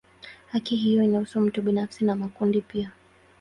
Haki 0.51 0.75
hiyo 0.75 1.03
inahusu 1.03 1.41
mtu 1.41 1.61
binafsi 1.61 2.05
na 2.05 2.15
makundi 2.15 2.61
pia. 2.61 2.91